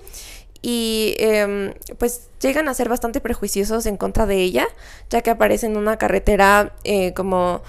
[0.61, 4.67] Y em, pues llegan a ser bastante prejuiciosos en contra de ella,
[5.09, 7.61] ya que aparece en una carretera eh, como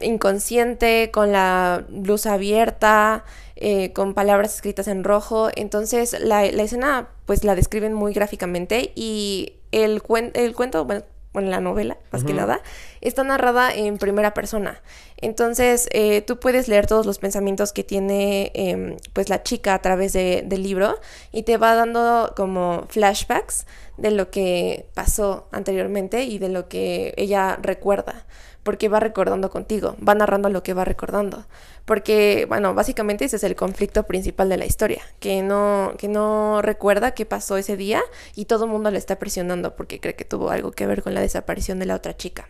[0.00, 3.24] inconsciente, con la luz abierta,
[3.56, 5.48] eh, con palabras escritas en rojo.
[5.54, 11.02] Entonces la, la escena pues la describen muy gráficamente y el, cuen- el cuento, bueno,
[11.34, 12.60] bueno, la novela, más que nada,
[13.02, 14.80] está narrada en primera persona.
[15.18, 19.82] Entonces, eh, tú puedes leer todos los pensamientos que tiene em, pues la chica a
[19.82, 20.98] través de- del libro
[21.32, 23.66] y te va dando como flashbacks
[23.98, 28.24] de lo que pasó anteriormente y de lo que ella recuerda,
[28.64, 31.44] porque va recordando contigo, va narrando lo que va recordando.
[31.84, 36.62] Porque, bueno, básicamente ese es el conflicto principal de la historia, que no, que no
[36.62, 38.02] recuerda qué pasó ese día
[38.34, 41.14] y todo el mundo le está presionando porque cree que tuvo algo que ver con
[41.14, 42.48] la desaparición de la otra chica.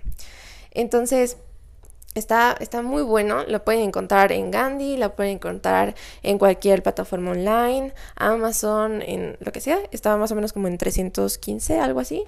[0.70, 1.36] Entonces,
[2.14, 7.32] Está, está muy bueno, lo pueden encontrar en Gandhi, lo pueden encontrar en cualquier plataforma
[7.32, 9.78] online, Amazon, en lo que sea.
[9.90, 12.24] Estaba más o menos como en 315, algo así.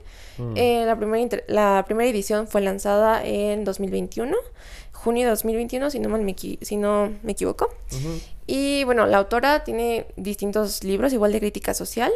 [0.57, 4.37] Eh, la, primera la primera edición fue lanzada en 2021,
[4.92, 7.68] junio de 2021, si no, mal me, si no me equivoco.
[8.46, 12.12] Y bueno, la autora tiene distintos libros, igual de crítica social.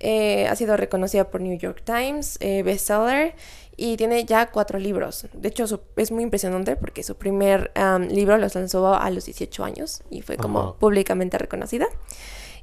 [0.00, 3.34] Eh, ha sido reconocida por New York Times, eh, bestseller,
[3.78, 5.26] y tiene ya cuatro libros.
[5.32, 9.24] De hecho, su- es muy impresionante porque su primer am, libro los lanzó a los
[9.24, 10.72] 18 años y fue como Ajá.
[10.74, 11.86] públicamente reconocida.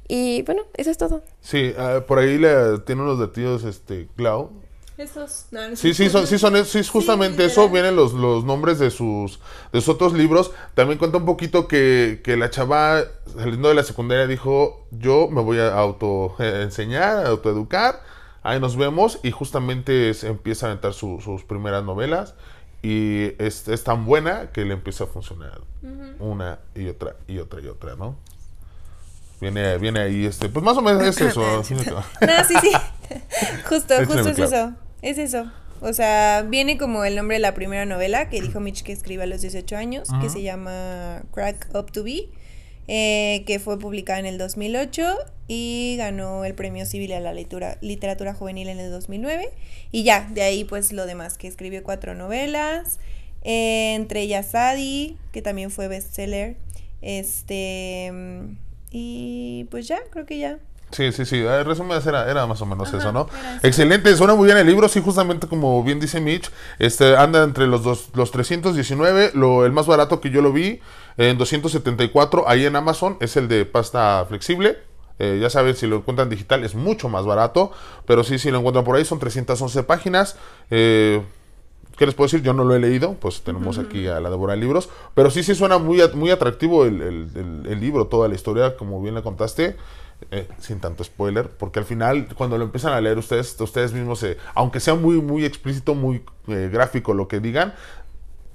[0.08, 1.22] Y bueno, eso es todo.
[1.40, 4.50] Sí, ah, por ahí le tiene unos detalles este Glau.
[4.98, 5.46] Esos.
[5.50, 7.62] No, no Sí, sí, son, sí, son, sí, es justamente eso.
[7.62, 7.72] literal.
[7.72, 9.40] Vienen los, los nombres de sus,
[9.72, 10.52] de sus otros libros.
[10.74, 13.02] También cuenta un poquito que, que la chava,
[13.36, 18.00] saliendo de la secundaria, dijo: Yo me voy a auto eh, enseñar, a autoeducar.
[18.48, 19.18] Ahí nos vemos.
[19.22, 22.34] Y justamente se empieza a aventar su- sus primeras novelas.
[22.82, 25.60] Y es, es tan buena que le empieza a funcionar
[26.20, 28.16] una y otra y otra y otra, ¿no?
[29.40, 31.42] Viene, viene ahí este, pues más o menos es eso.
[32.20, 32.72] No, sí, sí.
[33.68, 34.72] justo, justo es eso.
[35.02, 35.50] Es eso.
[35.80, 39.24] O sea, viene como el nombre de la primera novela que dijo Mitch que escribe
[39.24, 42.28] a los 18 años, que se llama Crack Up to Be,
[42.88, 45.16] eh, que fue publicada en el 2008
[45.48, 49.48] y ganó el premio civil a la literatura, juvenil en el 2009.
[49.92, 52.98] Y ya, de ahí pues lo demás, que escribió cuatro novelas,
[53.42, 56.56] eh, entre ellas Sadie, que también fue bestseller.
[57.02, 58.12] Este.
[58.90, 60.58] Y pues ya, creo que ya.
[60.92, 61.38] Sí, sí, sí.
[61.38, 63.28] En resumen, era, era más o menos Ajá, eso, ¿no?
[63.62, 64.88] Excelente, suena muy bien el libro.
[64.88, 69.32] Sí, justamente como bien dice Mitch, este anda entre los dos, los 319.
[69.34, 70.80] Lo, el más barato que yo lo vi
[71.16, 74.78] en 274 ahí en Amazon es el de pasta flexible.
[75.18, 77.72] Eh, ya saben, si lo encuentran digital es mucho más barato.
[78.06, 80.36] Pero sí, si lo encuentran por ahí, son 311 páginas.
[80.70, 81.20] Eh,
[81.96, 82.42] ¿Qué les puedo decir?
[82.42, 84.90] Yo no lo he leído, pues tenemos aquí a la Débora de Libros.
[85.14, 88.76] Pero sí, sí suena muy, muy atractivo el, el- el- el libro, toda la historia,
[88.76, 89.76] como bien la contaste,
[90.30, 94.18] eh, sin tanto spoiler, porque al final, cuando lo empiezan a leer ustedes, ustedes mismos,
[94.20, 97.74] se- aunque sea muy, muy explícito, muy eh, gráfico lo que digan,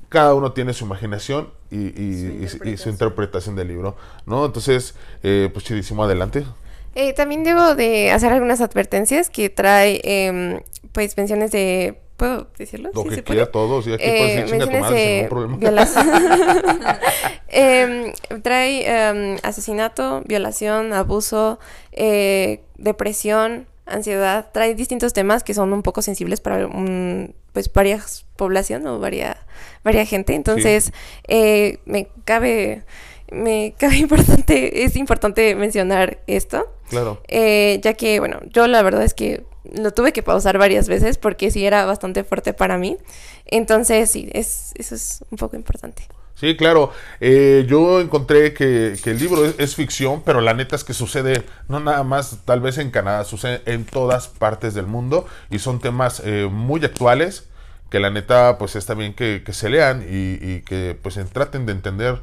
[0.09, 2.93] cada uno tiene su imaginación y, y- y- y su interpretación.
[2.93, 3.95] interpretación del libro,
[4.25, 4.45] ¿no?
[4.45, 6.45] Entonces, eh, pues chidísimo, adelante.
[6.95, 10.59] Eh, también debo de hacer algunas advertencias que trae, em,
[10.91, 12.01] pues, menciones de...
[12.21, 12.91] ¿Puedo decirlo?
[12.93, 13.51] Lo ¿Sí que se quiera puede?
[13.51, 15.87] todos, y aquí Eh, puedes decir de ningún problema.
[17.47, 21.57] Em, trae em, asesinato, violación, abuso,
[21.91, 24.51] eh, depresión, ansiedad.
[24.53, 29.37] Trae distintos temas que son un poco sensibles para un, pues varias población o varia,
[29.83, 30.35] varia gente.
[30.35, 30.93] Entonces,
[31.27, 32.83] eh, me cabe,
[33.31, 36.71] me cabe importante, es importante mencionar esto.
[36.87, 37.19] Claro.
[37.27, 41.17] Eh, ya que, bueno, yo la verdad es que lo tuve que pausar varias veces
[41.17, 42.97] porque sí era bastante fuerte para mí.
[43.45, 46.07] Entonces, sí, es, eso es un poco importante.
[46.35, 46.91] Sí, claro.
[47.19, 51.43] Eh, yo encontré que, que el libro es, ficción, pero la neta es que sucede
[51.67, 55.79] no nada más tal vez en Canadá, sucede en todas partes del mundo y son
[55.79, 57.47] temas eh, muy actuales
[57.91, 61.65] que la neta pues está bien que, que se lean y, que pues en- traten
[61.65, 62.21] de entender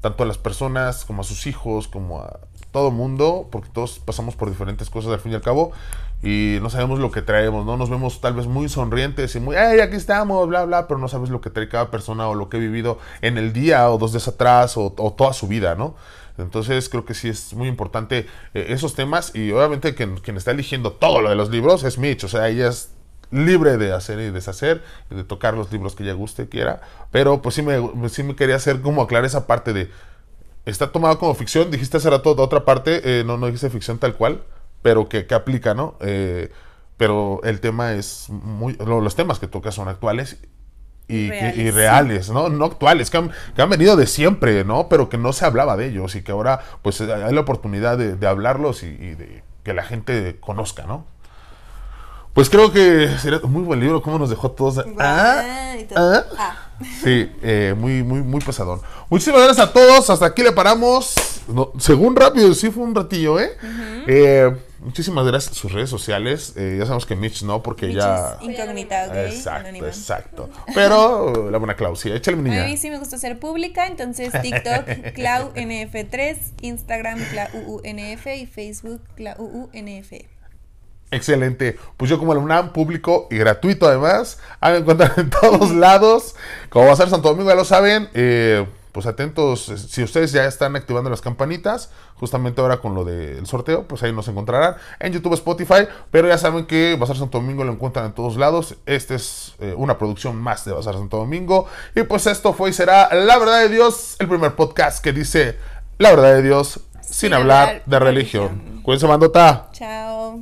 [0.00, 2.40] tanto a las personas como a sus hijos, como a
[2.72, 5.72] todo mundo, porque todos pasamos por diferentes cosas al fin y al cabo
[6.22, 7.76] y no sabemos lo que traemos, ¿no?
[7.76, 10.48] Nos vemos tal vez muy sonrientes y muy, ¡ay, aquí estamos!
[10.48, 12.98] Bla, bla, pero no sabes lo que trae cada persona o lo que ha vivido
[13.22, 15.96] en el día o dos días atrás o, toda su vida, ¿no?
[16.38, 20.92] Entonces creo que sí es muy importante eh, esos temas y obviamente quien, está eligiendo
[20.92, 22.90] todo lo de los libros es Mitch, o sea, ella es
[23.32, 26.80] libre de hacer y deshacer, de tocar los libros que ella guste, quiera,
[27.10, 29.90] pero pues sí me, sí me quería hacer como aclarar esa parte de,
[30.64, 33.98] está tomado como ficción, dijiste hace rato de otra parte, eh, no, no dijiste ficción
[33.98, 34.42] tal cual,
[34.82, 35.96] pero que, que aplica, ¿no?
[36.00, 36.50] Eh,
[36.96, 40.36] pero el tema es muy, lo- los temas que toca son actuales
[41.08, 41.58] y Reales.
[41.58, 42.48] y reales, ¿no?
[42.48, 44.88] No actuales, que han, que han venido de siempre, ¿no?
[44.88, 48.14] Pero que no se hablaba de ellos y que ahora pues hay la oportunidad de,
[48.16, 51.06] de hablarlos y, y de que la gente conozca, ¿no?
[52.34, 54.82] Pues creo que sería un muy buen libro, cómo nos dejó todos...
[54.98, 55.98] Ah, y todo.
[56.14, 56.24] ah.
[56.38, 56.56] Ah.
[57.04, 58.80] Sí, eh, muy, muy, muy pesadón.
[59.10, 60.08] Muchísimas gracias a todos.
[60.08, 61.14] Hasta aquí le paramos.
[61.46, 63.50] No, según rápido, sí fue un ratillo, ¿eh?
[64.06, 65.56] Eh, muchísimas gracias.
[65.56, 66.54] Sus redes sociales.
[66.56, 68.36] eh, ya sabemos que Mitch no, porque Mitch ya.
[68.40, 69.14] es incógnita, ok.
[69.32, 70.50] Exacto, exacto.
[70.74, 72.64] Pero la buena Claudia, échale mi A niña.
[72.66, 80.12] mí sí me gusta ser pública, entonces TikTok ClauNF3, Instagram ClauUNF y Facebook ClauUNF.
[81.10, 81.76] Excelente.
[81.98, 86.34] Pues yo como alumnado público y gratuito además, ahí me encuentran en todos lados.
[86.70, 88.08] Como va a ser Santo Domingo, ya lo saben.
[88.14, 93.46] eh, pues atentos, si ustedes ya están activando las campanitas, justamente ahora con lo del
[93.46, 97.64] sorteo, pues ahí nos encontrarán en YouTube, Spotify, pero ya saben que Bazar Santo Domingo
[97.64, 98.76] lo encuentran en todos lados.
[98.84, 101.66] Este es eh, una producción más de Bazar Santo Domingo.
[101.96, 105.58] Y pues esto fue y será La Verdad de Dios, el primer podcast que dice
[105.98, 108.48] La Verdad de Dios sin, hablar, de religión.
[108.48, 108.82] religión.
[108.82, 109.70] Cuídense, mandota.
[109.72, 110.40] Chao.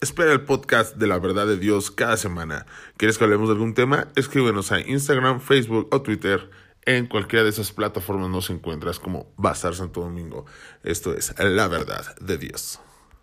[0.00, 2.66] Espera el podcast de la verdad de Dios cada semana.
[2.98, 4.08] ¿Quieres que hablemos de algún tema?
[4.14, 6.50] Escríbenos a Instagram, Facebook o Twitter.
[6.86, 10.46] En cualquiera de esas plataformas nos encuentras como Bazar Santo Domingo.
[10.84, 12.78] Esto es la verdad de Dios.